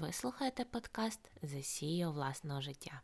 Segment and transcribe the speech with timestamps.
[0.00, 3.00] Ви слухаєте подкаст Засію власного життя,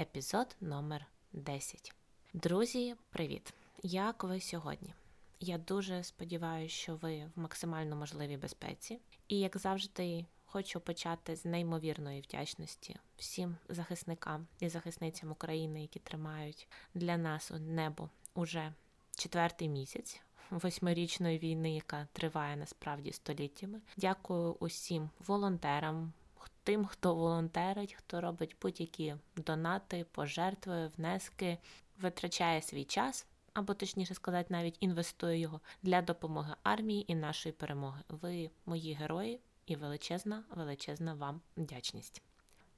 [0.00, 1.94] епізод номер 10.
[2.32, 3.54] Друзі, привіт!
[3.82, 4.94] Як ви сьогодні?
[5.40, 8.98] Я дуже сподіваюся, що ви в максимально можливій безпеці,
[9.28, 16.68] і, як завжди, хочу почати з неймовірної вдячності всім захисникам і захисницям України, які тримають
[16.94, 18.72] для нас небо уже
[19.16, 20.20] четвертий місяць.
[20.50, 23.80] Восьмирічної війни, яка триває насправді століттями.
[23.96, 26.12] Дякую усім волонтерам,
[26.62, 31.58] тим, хто волонтерить, хто робить будь-які донати, пожертви, внески,
[32.00, 38.00] витрачає свій час, або точніше сказати, навіть інвестує його для допомоги армії і нашої перемоги.
[38.08, 42.22] Ви мої герої і величезна, величезна вам вдячність.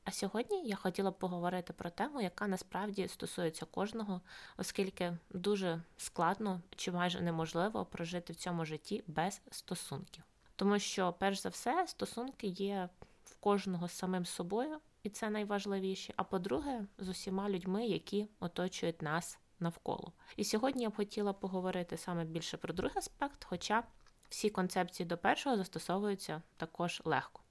[0.05, 4.21] А сьогодні я хотіла б поговорити про тему, яка насправді стосується кожного,
[4.57, 10.25] оскільки дуже складно чи майже неможливо прожити в цьому житті без стосунків.
[10.57, 12.89] Тому що, перш за все, стосунки є
[13.31, 16.15] в кожного з самим собою, і це найважливіше.
[16.17, 20.13] А по-друге, з усіма людьми, які оточують нас навколо.
[20.37, 23.83] І сьогодні я б хотіла поговорити саме більше про другий аспект, хоча
[24.29, 27.43] всі концепції до першого застосовуються також легко.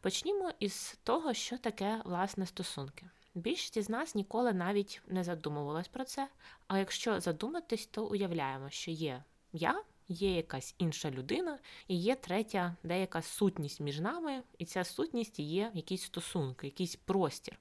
[0.00, 3.06] Почнімо із того, що таке власне стосунки.
[3.34, 6.28] Більшість з нас ніколи навіть не задумувалась про це.
[6.66, 11.58] А якщо задуматись, то уявляємо, що є я, є якась інша людина,
[11.88, 17.58] і є третя деяка сутність між нами, і ця сутність є якісь стосунки, якийсь простір.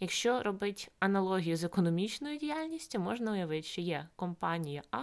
[0.00, 5.02] Якщо робити аналогію з економічною діяльністю, можна уявити, що є компанія А,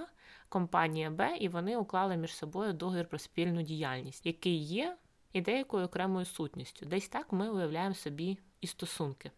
[0.49, 4.97] компанія Б, і вони уклали між собою договір про спільну діяльність, який є
[5.33, 6.85] і деякою окремою сутністю.
[6.85, 9.31] Десь так ми уявляємо собі і стосунки.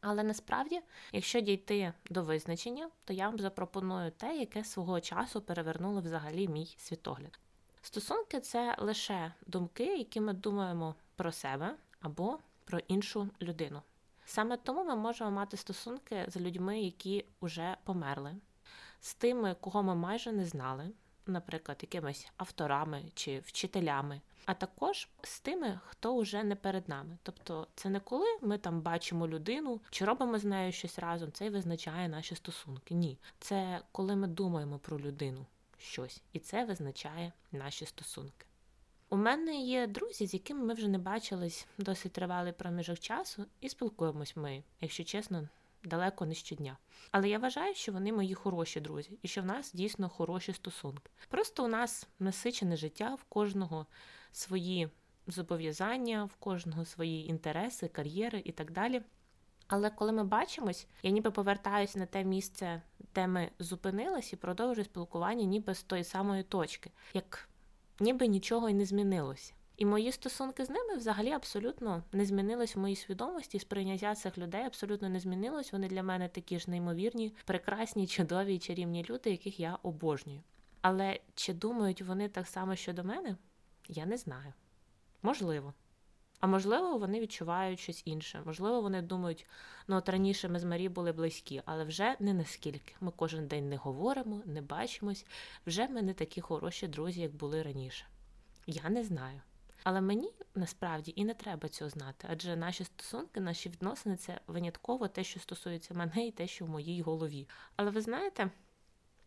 [0.00, 0.80] Але насправді,
[1.12, 6.74] якщо дійти до визначення, то я вам запропоную те, яке свого часу перевернуло взагалі мій
[6.78, 7.38] світогляд.
[7.82, 13.82] Стосунки це лише думки, які ми думаємо про себе або про іншу людину.
[14.24, 18.36] Саме тому ми можемо мати стосунки з людьми, які вже померли,
[19.00, 20.90] з тими, кого ми майже не знали,
[21.26, 27.18] наприклад, якимись авторами чи вчителями, а також з тими, хто вже не перед нами.
[27.22, 31.46] Тобто, це не коли ми там бачимо людину чи робимо з нею щось разом, це
[31.46, 32.94] й визначає наші стосунки.
[32.94, 35.46] Ні, це коли ми думаємо про людину
[35.78, 38.46] щось, і це визначає наші стосунки.
[39.08, 43.68] У мене є друзі, з якими ми вже не бачились досить тривалий проміжок часу, і
[43.68, 45.48] спілкуємось ми, якщо чесно,
[45.88, 46.76] далеко не щодня.
[47.10, 51.10] Але я вважаю, що вони мої хороші друзі, і що в нас дійсно хороші стосунки.
[51.28, 53.86] Просто у нас насичене життя, в кожного
[54.32, 54.88] свої
[55.26, 59.02] зобов'язання, в кожного свої інтереси, кар'єри і так далі.
[59.66, 62.82] Але коли ми бачимось, я ніби повертаюсь на те місце,
[63.14, 67.48] де ми зупинились, і продовжую спілкування, ніби з тої самої точки, як
[68.00, 69.52] ніби нічого й не змінилося.
[69.78, 73.58] І мої стосунки з ними взагалі абсолютно не змінились в моїй свідомості.
[73.58, 75.72] Сприйняття цих людей абсолютно не змінилось.
[75.72, 80.40] Вони для мене такі ж неймовірні, прекрасні, чудові і чарівні люди, яких я обожнюю.
[80.80, 83.36] Але чи думають вони так само щодо мене?
[83.88, 84.52] Я не знаю.
[85.22, 85.74] Можливо.
[86.40, 88.42] А можливо, вони відчувають щось інше.
[88.44, 89.46] Можливо, вони думають,
[89.88, 92.94] ну от раніше ми з Марі були близькі, але вже не наскільки.
[93.00, 95.26] Ми кожен день не говоримо, не бачимось,
[95.66, 98.04] вже ми не такі хороші друзі, як були раніше.
[98.66, 99.40] Я не знаю.
[99.88, 105.08] Але мені насправді і не треба цього знати, адже наші стосунки, наші відносини це винятково
[105.08, 107.48] те, що стосується мене, і те, що в моїй голові.
[107.76, 108.50] Але ви знаєте.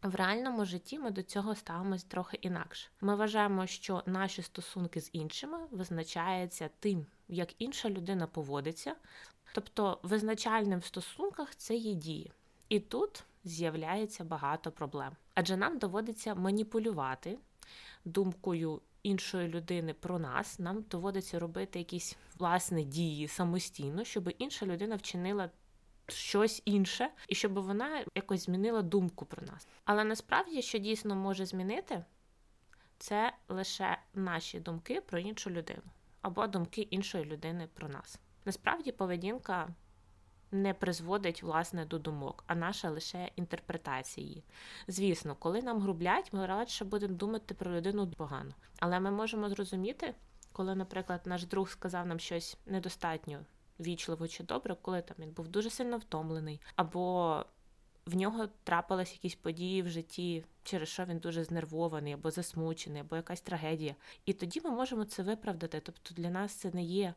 [0.03, 2.89] В реальному житті ми до цього ставимось трохи інакше.
[3.01, 8.95] Ми вважаємо, що наші стосунки з іншими визначаються тим, як інша людина поводиться,
[9.53, 12.31] тобто визначальним в стосунках це є дії.
[12.69, 15.11] І тут з'являється багато проблем.
[15.33, 17.37] Адже нам доводиться маніпулювати
[18.05, 24.95] думкою іншої людини про нас, нам доводиться робити якісь власні дії самостійно, щоб інша людина
[24.95, 25.49] вчинила
[26.07, 29.67] щось інше, і щоб вона якось змінила думку про нас.
[29.85, 32.05] Але насправді, що дійсно може змінити,
[32.97, 35.81] це лише наші думки про іншу людину
[36.21, 38.19] або думки іншої людини про нас.
[38.45, 39.69] Насправді, поведінка
[40.51, 44.43] не призводить власне до думок, а наша лише інтерпретації.
[44.87, 48.53] Звісно, коли нам грублять, ми радше будемо думати про людину погано.
[48.79, 50.13] Але ми можемо зрозуміти,
[50.51, 53.39] коли, наприклад, наш друг сказав нам щось недостатньо
[53.79, 57.45] вічливо чи добре, коли там він був дуже сильно втомлений, або
[58.05, 63.15] в нього трапились якісь події в житті, через що він дуже знервований, або засмучений, або
[63.15, 63.95] якась трагедія.
[64.25, 65.79] І тоді ми можемо це виправдати.
[65.79, 67.13] Тобто для нас це не є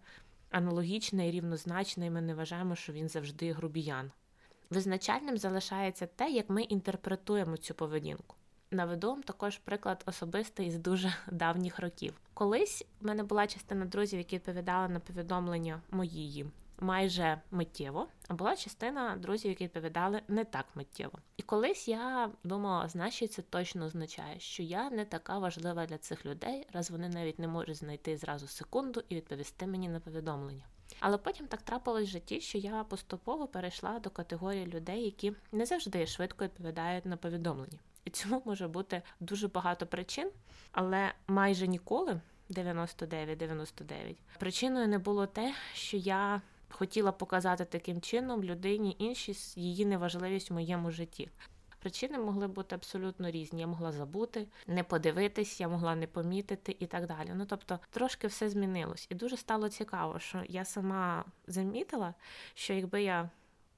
[0.54, 4.10] аналогічне і рівнозначне, і ми не вважаємо, що він завжди грубіян.
[4.70, 8.36] Визначальним залишається те, як ми інтерпретуємо цю поведінку.
[8.70, 12.20] наведу вам також приклад особистий з дуже давніх років.
[12.34, 16.46] Колись в мене була частина друзів, які відповідали на повідомлення моїї
[16.80, 21.18] майже миттєво, а була частина друзів, які відповідали не так миттєво.
[21.36, 26.26] І колись я думала, значить, це точно означає, що я не така важлива для цих
[26.26, 30.64] людей, раз вони навіть не можуть знайти зразу секунду і відповісти мені на повідомлення.
[31.00, 35.66] Але потім так трапилось в житті, що я поступово перейшла до категорії людей, які не
[35.66, 37.78] завжди швидко відповідають на повідомлення.
[38.04, 40.30] І цьому може бути дуже багато причин,
[40.72, 46.42] але майже ніколи 99-99, причиною не було те, що я
[46.74, 51.30] хотіла показати таким чином людині інші її неважливість в моєму житті.
[51.78, 53.60] Причини могли бути абсолютно різні.
[53.60, 57.30] Я могла забути, не подивитись, я могла не помітити і так далі.
[57.34, 59.06] Ну тобто трошки все змінилось.
[59.10, 62.14] І дуже стало цікаво, що я сама замітила,
[62.54, 63.30] що якби я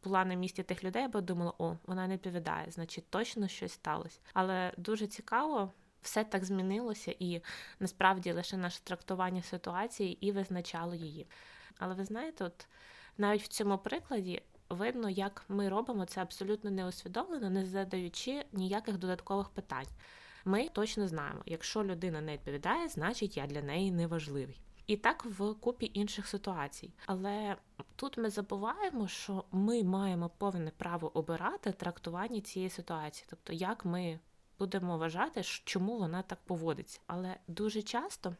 [0.04, 3.72] була на місці тих людей, я би думала, о, вона не відповідає, значить точно щось
[3.72, 4.20] сталося.
[4.32, 5.72] Але дуже цікаво.
[6.02, 7.42] Все так змінилося, і
[7.80, 11.26] насправді лише наше трактування ситуації і визначало її.
[11.78, 12.66] Але ви знаєте, от
[13.18, 19.48] навіть в цьому прикладі видно, як ми робимо це абсолютно неусвідомлено, не задаючи ніяких додаткових
[19.48, 19.86] питань.
[20.44, 24.60] Ми точно знаємо, якщо людина не відповідає, значить я для неї не важливий.
[24.86, 26.92] І так в купі інших ситуацій.
[27.06, 27.56] Але
[27.96, 34.18] тут ми забуваємо, що ми маємо повне право обирати трактування цієї ситуації, тобто як ми
[34.58, 37.00] будемо вважати, чому вона так поводиться.
[37.06, 38.34] Але дуже часто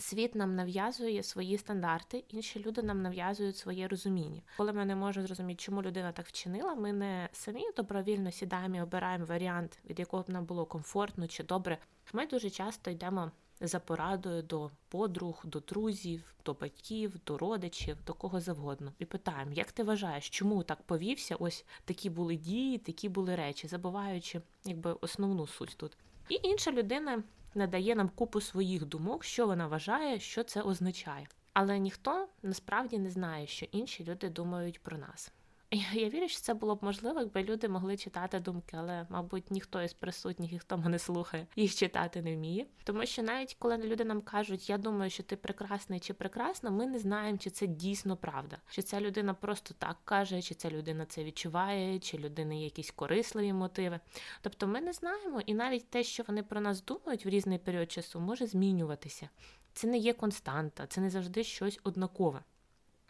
[0.00, 4.42] Світ нам нав'язує свої стандарти, інші люди нам нав'язують своє розуміння.
[4.56, 8.80] Коли ми не можемо зрозуміти, чому людина так вчинила, ми не самі добровільно сідаємо і
[8.80, 11.78] обираємо варіант, від якого б нам було комфортно чи добре.
[12.12, 13.30] Ми дуже часто йдемо
[13.60, 19.52] за порадою до подруг, до друзів, до батьків, до родичів, до кого завгодно, і питаємо,
[19.52, 21.36] як ти вважаєш, чому так повівся?
[21.36, 25.96] Ось такі були дії, такі були речі, забуваючи якби основну суть тут.
[26.28, 27.22] І інша людина
[27.54, 31.26] надає нам купу своїх думок, що вона вважає, що це означає.
[31.52, 35.32] Але ніхто насправді не знає, що інші люди думають про нас.
[35.92, 39.82] Я вірю, що це було б можливо, якби люди могли читати думки, але, мабуть, ніхто
[39.82, 42.66] із присутніх, і хто мене слухає, їх читати не вміє.
[42.84, 46.86] Тому що навіть коли люди нам кажуть, я думаю, що ти прекрасний чи прекрасна, ми
[46.86, 51.06] не знаємо, чи це дійсно правда, чи ця людина просто так каже, чи ця людина
[51.06, 54.00] це відчуває, чи людина є якісь корисливі мотиви.
[54.40, 57.92] Тобто ми не знаємо, і навіть те, що вони про нас думають в різний період
[57.92, 59.28] часу, може змінюватися.
[59.72, 62.42] Це не є константа, це не завжди щось однакове.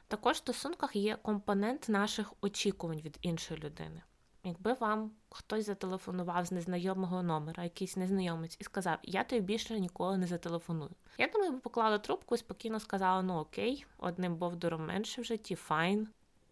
[0.08, 4.02] Також в стосунках є компонент наших очікувань від іншої людини.
[4.44, 10.18] Якби вам хтось зателефонував з незнайомого номера, якийсь незнайомець, і сказав, я тобі більше ніколи
[10.18, 10.90] не зателефоную.
[11.18, 15.54] Я думаю, ви поклали трубку і спокійно сказала, ну окей, одним бовдуром менше в житті,
[15.54, 16.08] файн.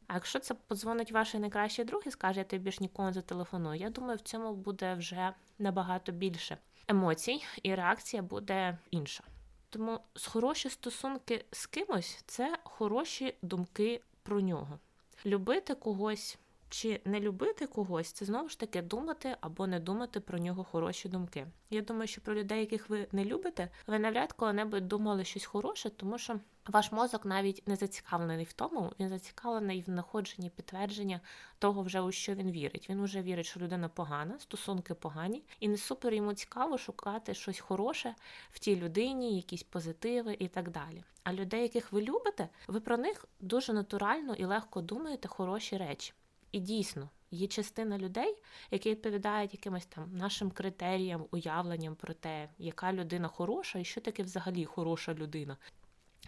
[0.07, 3.81] А якщо це подзвонить ваш найкращий друг і скаже, я тобі більше ніколи не зателефоную,
[3.81, 6.59] я думаю, в цьому буде вже набагато більше
[6.89, 9.25] емоцій, і реакція буде інша.
[9.71, 14.79] Тому хороші стосунки з кимось це хороші думки про нього.
[15.27, 20.39] Любити когось чи не любити когось, це знову ж таки думати або не думати про
[20.39, 21.47] нього хороші думки.
[21.71, 25.91] Я думаю, що про людей, яких ви не любите, ви навряд коли-небудь думали щось хороше,
[25.91, 31.21] тому що ваш мозок навіть не зацікавлений в тому, він зацікавлений в знаходженні підтвердження
[31.59, 32.91] того, вже у що він вірить.
[32.91, 37.61] Він вже вірить, що людина погана, стосунки погані, і не супер йому цікаво шукати щось
[37.61, 38.15] хороше
[38.51, 41.05] в тій людині, якісь позитиви і так далі.
[41.25, 46.13] А людей, яких ви любите, ви про них дуже натурально і легко думаєте хороші речі.
[46.53, 48.37] І дійсно, є частина людей,
[48.71, 54.23] які відповідають якимось там нашим критеріям, уявленням про те, яка людина хороша і що таке
[54.23, 55.57] взагалі хороша людина.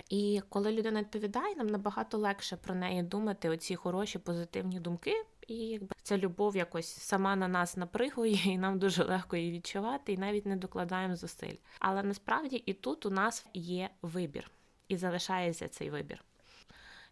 [0.09, 5.55] І коли людина відповідає, нам набагато легше про неї думати, оці хороші позитивні думки, і
[5.55, 10.19] якби ця любов якось сама на нас напригує, і нам дуже легко її відчувати, і
[10.19, 11.57] навіть не докладаємо зусиль.
[11.79, 14.51] Але насправді і тут у нас є вибір,
[14.89, 16.25] і залишається цей вибір.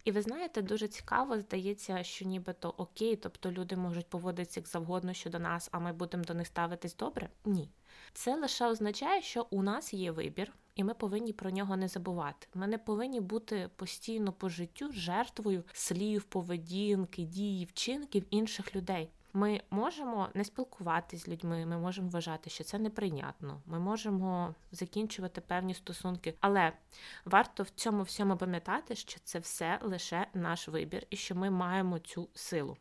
[0.06, 5.12] І ви знаєте, дуже цікаво здається, що нібито окей, тобто люди можуть поводитися як завгодно
[5.12, 7.28] щодо нас, а ми будемо до них ставитись добре?
[7.44, 7.70] Ні.
[8.12, 12.46] Це лише означає, що у нас є вибір, і ми повинні про нього не забувати.
[12.54, 19.10] Ми не повинні бути постійно по життю жертвою слів, поведінки, дії, вчинків інших людей.
[19.36, 23.62] Ми можемо не спілкуватися з людьми, ми можемо вважати, що це неприйнятно.
[23.66, 26.72] Ми можемо закінчувати певні стосунки, але
[27.24, 31.98] варто в цьому всьому пам'ятати, що це все лише наш вибір, і що ми маємо
[31.98, 32.76] цю силу,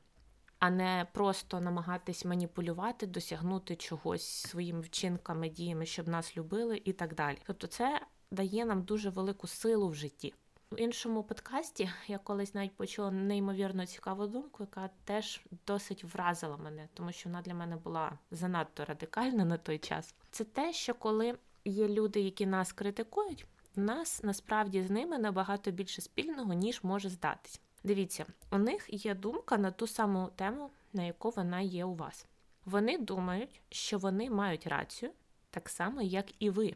[0.59, 7.15] а не просто намагатись маніпулювати, досягнути чогось своїми вчинками, діями, щоб нас любили, і так
[7.15, 7.38] далі.
[7.47, 10.33] Тобто, це дає нам дуже велику силу в житті.
[10.72, 16.88] В іншому подкасті я колись навіть почула неймовірно цікаву думку, яка теж досить вразила мене,
[16.93, 20.15] тому що вона для мене була занадто радикальна на той час.
[20.31, 23.45] Це те, що коли є люди, які нас критикують,
[23.75, 27.62] у нас насправді з ними набагато більше спільного, ніж може здатись.
[27.84, 32.25] Дивіться, у них є думка на ту саму тему, на яку вона є у вас.
[32.65, 35.12] Вони думають, що вони мають рацію,
[35.50, 36.75] так само, як і ви.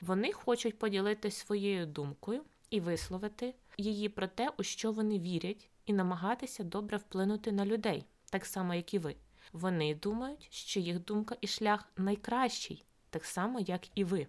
[0.00, 5.92] Вони хочуть поділитися своєю думкою і висловити її про те, у що вони вірять, і
[5.92, 9.16] намагатися добре вплинути на людей, так само, як і ви.
[9.52, 14.26] Вони думають, що їх думка і шлях найкращий, так само, як і ви.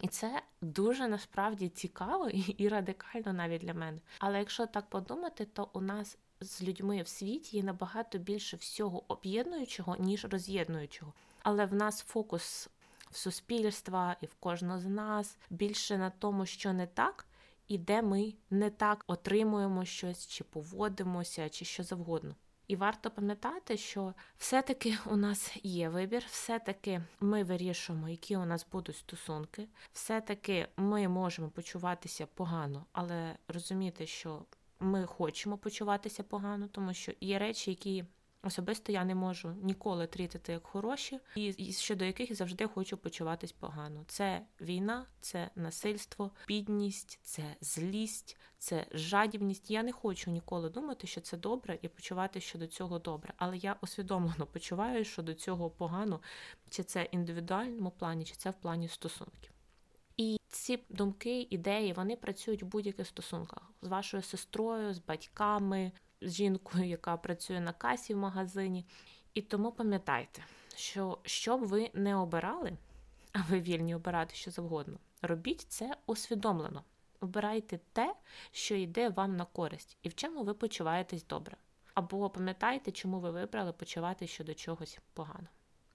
[0.00, 3.98] І це дуже насправді цікаво і радикально навіть для мене.
[4.18, 9.04] Але якщо так подумати, то у нас з людьми в світі є набагато більше всього
[9.08, 11.12] об'єднуючого, ніж роз'єднуючого.
[11.42, 12.68] Але в нас фокус
[13.10, 17.26] в суспільства і в кожного з нас більше на тому, що не так,
[17.68, 22.34] і де ми не так отримуємо щось, чи поводимося, чи що завгодно.
[22.68, 28.66] І варто пам'ятати, що все-таки у нас є вибір, все-таки ми вирішуємо, які у нас
[28.72, 34.42] будуть стосунки, все-таки ми можемо почуватися погано, але розуміти, що
[34.80, 38.04] ми хочемо почуватися погано, тому що є речі, які
[38.46, 44.04] Особисто я не можу ніколи трітити як хороші, і щодо яких завжди хочу почуватись погано.
[44.06, 49.70] Це війна, це насильство, бідність, це злість, це жадібність.
[49.70, 53.32] Я не хочу ніколи думати, що це добре, і почувати щодо цього добре.
[53.36, 56.20] Але я усвідомлено почуваю, що до цього погано,
[56.70, 59.52] чи це в індивідуальному плані, чи це в плані стосунків.
[60.16, 65.92] І ці думки, ідеї, вони працюють в будь-яких стосунках з вашою сестрою, з батьками,
[66.22, 68.86] жінкою, яка працює на касі в магазині.
[69.34, 70.44] І тому пам'ятайте,
[70.74, 72.72] що що б ви не обирали,
[73.32, 76.84] а ви вільні обирати що завгодно, робіть це усвідомлено.
[77.20, 78.14] Обирайте те,
[78.50, 81.56] що йде вам на користь, і в чому ви почуваєтесь добре.
[81.94, 85.46] Або пам'ятайте, чому ви вибрали почувати щодо чогось погано.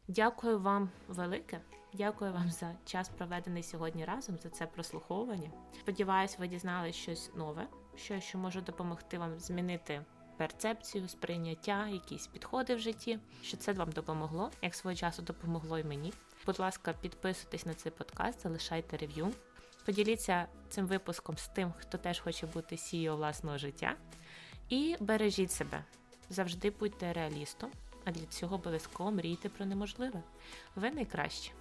[0.07, 1.61] Дякую вам велике,
[1.93, 5.51] дякую вам за час, проведений сьогодні разом, за це прослуховування.
[5.79, 10.01] Сподіваюсь, ви дізналися щось нове, що, що може допомогти вам змінити
[10.37, 15.83] перцепцію, сприйняття, якісь підходи в житті, що це вам допомогло, як свого часу допомогло і
[15.83, 16.13] мені.
[16.45, 19.31] Будь ласка, підписуйтесь на цей подкаст, залишайте рев'ю.
[19.85, 23.95] Поділіться цим випуском з тим, хто теж хоче бути CEO власного життя.
[24.69, 25.83] І бережіть себе.
[26.29, 27.71] Завжди будьте реалістом,
[28.05, 30.23] а для цього обов'язково мрійте про неможливе.
[30.75, 31.51] Ви найкраще.